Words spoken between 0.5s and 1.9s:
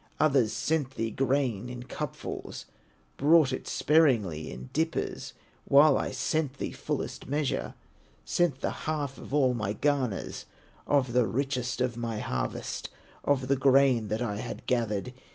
sent thee grain in